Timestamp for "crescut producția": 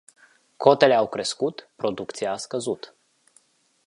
1.07-2.31